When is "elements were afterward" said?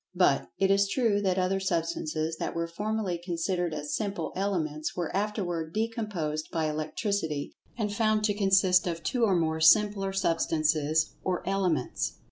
4.35-5.73